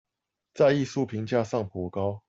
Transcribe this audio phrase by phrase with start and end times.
[0.55, 2.19] 在藝術評價上頗高